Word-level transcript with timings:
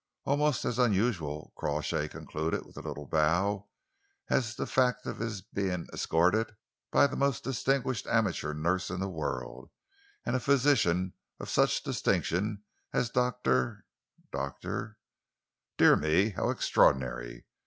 Almost 0.25 0.65
as 0.65 0.79
unusual," 0.79 1.53
Crawshay 1.55 2.07
concluded 2.07 2.65
with 2.65 2.75
a 2.75 2.81
little 2.81 3.05
bow, 3.05 3.67
"as 4.31 4.55
the 4.55 4.65
fact 4.65 5.05
of 5.05 5.19
his 5.19 5.43
being 5.43 5.85
escorted 5.93 6.55
by 6.91 7.05
the 7.05 7.15
most 7.15 7.43
distinguished 7.43 8.07
amateur 8.07 8.51
nurse 8.55 8.89
in 8.89 8.99
the 8.99 9.07
world, 9.07 9.69
and 10.25 10.35
a 10.35 10.39
physician 10.39 11.13
of 11.39 11.51
such 11.51 11.83
distinction 11.83 12.63
as 12.91 13.11
Doctor 13.11 13.85
Doctor 14.31 14.97
Dear 15.77 15.95
me, 15.95 16.29
how 16.29 16.49
extraordinary! 16.49 17.45